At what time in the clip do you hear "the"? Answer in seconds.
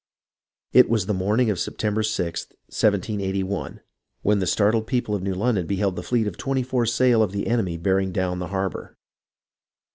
1.05-1.13, 4.39-4.47, 5.95-6.01, 7.33-7.45, 8.39-8.47